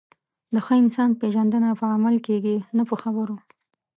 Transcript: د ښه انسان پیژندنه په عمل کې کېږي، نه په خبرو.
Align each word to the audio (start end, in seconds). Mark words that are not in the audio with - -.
د 0.53 0.55
ښه 0.65 0.73
انسان 0.83 1.09
پیژندنه 1.21 1.69
په 1.79 1.85
عمل 1.95 2.15
کې 2.19 2.23
کېږي، 2.27 2.55
نه 2.77 2.83
په 2.89 2.95
خبرو. 3.01 3.35